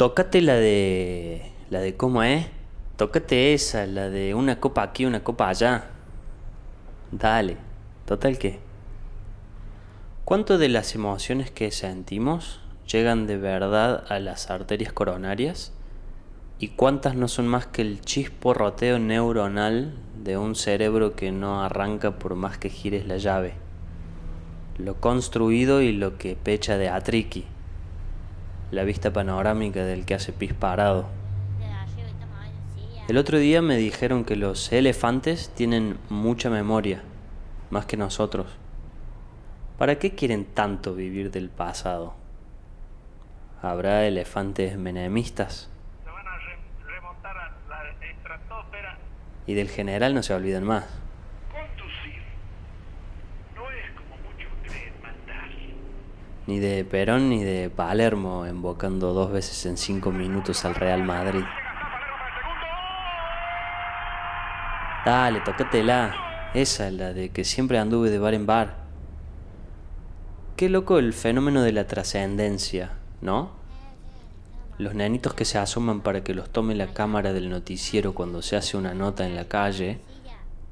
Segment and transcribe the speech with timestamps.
[0.00, 1.52] Tócate la de.
[1.68, 2.46] la de cómo es.
[2.96, 5.90] Tócate esa, la de una copa aquí, una copa allá.
[7.12, 7.58] Dale.
[8.06, 8.60] Total que.
[10.24, 15.74] ¿Cuánto de las emociones que sentimos llegan de verdad a las arterias coronarias?
[16.58, 19.92] ¿Y cuántas no son más que el chisporroteo neuronal
[20.24, 23.52] de un cerebro que no arranca por más que gires la llave?
[24.78, 27.44] Lo construido y lo que pecha de atriqui.
[28.70, 31.08] La vista panorámica del que hace pis parado.
[33.08, 37.02] El otro día me dijeron que los elefantes tienen mucha memoria,
[37.70, 38.46] más que nosotros.
[39.78, 42.14] ¿Para qué quieren tanto vivir del pasado?
[43.60, 45.68] ¿Habrá elefantes menemistas?
[49.46, 50.99] Y del general no se olvidan más.
[56.50, 61.44] Ni de Perón ni de Palermo invocando dos veces en cinco minutos al Real Madrid.
[65.06, 66.50] Dale, tócatela.
[66.52, 68.78] Esa es la de que siempre anduve de bar en bar.
[70.56, 73.52] Qué loco el fenómeno de la trascendencia, ¿no?
[74.76, 78.56] Los nenitos que se asoman para que los tome la cámara del noticiero cuando se
[78.56, 80.00] hace una nota en la calle,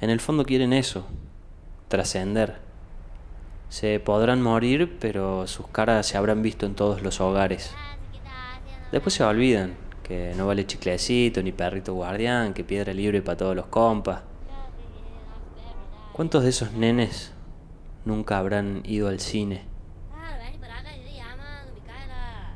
[0.00, 1.04] en el fondo quieren eso,
[1.88, 2.63] trascender.
[3.74, 7.74] Se podrán morir, pero sus caras se habrán visto en todos los hogares.
[8.92, 13.56] Después se olvidan que no vale chiclecito ni perrito guardián, que piedra libre para todos
[13.56, 14.22] los compas.
[16.12, 17.32] ¿Cuántos de esos nenes
[18.04, 19.64] nunca habrán ido al cine?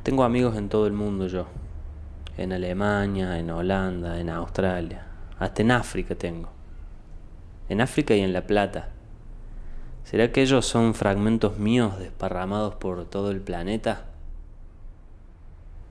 [0.04, 1.48] Tengo amigos en todo el mundo yo.
[2.36, 5.04] En Alemania, en Holanda, en Australia.
[5.40, 6.50] Hasta en África tengo.
[7.68, 8.90] En África y en La Plata.
[10.10, 14.06] ¿Será que ellos son fragmentos míos desparramados por todo el planeta?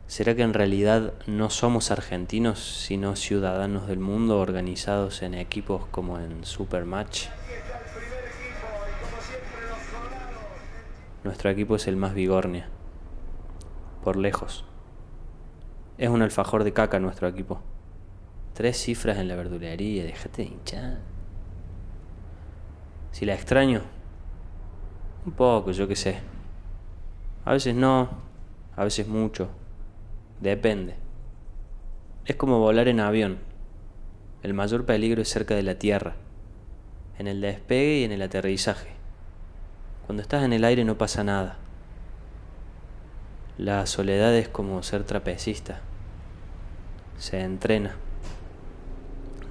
[0.08, 6.18] ¿Será que en realidad no somos argentinos, sino ciudadanos del mundo organizados en equipos como
[6.18, 7.28] en Supermatch?
[11.24, 12.70] Nuestro equipo es el más vigornia,
[14.04, 14.66] por lejos.
[16.00, 17.62] Es un alfajor de caca nuestro equipo.
[18.56, 20.98] Tres cifras en la verdulería, déjate de hinchar.
[23.12, 23.84] Si la extraño,
[25.28, 26.20] un poco, yo qué sé.
[27.44, 28.10] A veces no,
[28.78, 29.50] a veces mucho.
[30.40, 30.96] Depende.
[32.26, 33.38] Es como volar en avión.
[34.42, 36.16] El mayor peligro es cerca de la tierra,
[37.20, 38.92] en el despegue y en el aterrizaje.
[40.06, 41.58] Cuando estás en el aire no pasa nada.
[43.58, 45.82] La soledad es como ser trapecista.
[47.18, 47.98] Se entrena.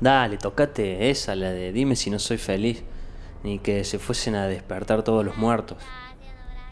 [0.01, 2.83] Dale, tocate esa, la de dime si no soy feliz
[3.43, 5.79] ni que se fuesen a despertar todos los muertos,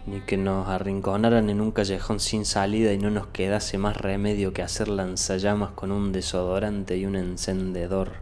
[0.06, 4.52] ni que nos arrinconaran en un callejón sin salida y no nos quedase más remedio
[4.52, 8.12] que hacer lanzallamas con un desodorante y un encendedor.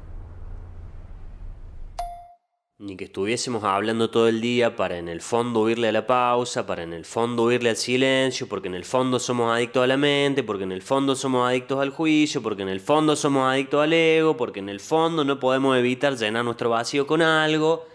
[2.79, 6.67] Ni que estuviésemos hablando todo el día para en el fondo huirle a la pausa,
[6.67, 9.97] para en el fondo huirle al silencio, porque en el fondo somos adictos a la
[9.97, 13.85] mente, porque en el fondo somos adictos al juicio, porque en el fondo somos adictos
[13.85, 17.87] al ego, porque en el fondo no podemos evitar llenar nuestro vacío con algo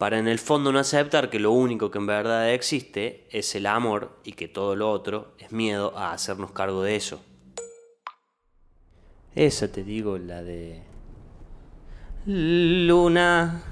[0.00, 3.66] para en el fondo no aceptar que lo único que en verdad existe es el
[3.66, 7.20] amor y que todo lo otro es miedo a hacernos cargo de eso.
[9.34, 10.80] Esa te digo, la de...
[12.24, 13.62] Luna,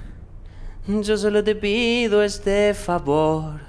[0.87, 3.61] yo solo te pido este favor.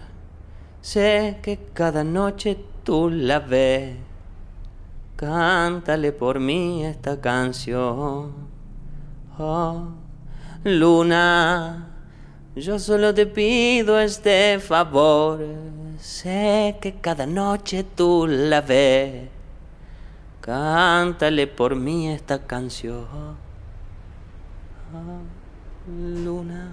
[0.82, 3.96] Sé que cada noche tú la ves.
[5.16, 8.34] Cántale por mí esta canción.
[9.38, 9.94] Oh,
[10.64, 11.86] luna.
[12.56, 15.40] Yo solo te pido este favor,
[16.00, 19.28] sé que cada noche tú la ves.
[20.40, 23.06] Cántale por mí esta canción,
[25.86, 26.72] luna.